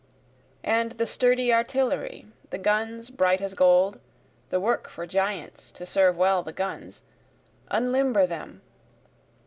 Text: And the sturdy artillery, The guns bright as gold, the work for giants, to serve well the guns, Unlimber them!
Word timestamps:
And 0.63 0.93
the 0.93 1.05
sturdy 1.05 1.53
artillery, 1.53 2.25
The 2.49 2.57
guns 2.57 3.11
bright 3.11 3.39
as 3.39 3.53
gold, 3.53 3.99
the 4.49 4.59
work 4.59 4.89
for 4.89 5.05
giants, 5.05 5.71
to 5.73 5.85
serve 5.85 6.17
well 6.17 6.41
the 6.41 6.51
guns, 6.53 7.03
Unlimber 7.69 8.25
them! 8.25 8.63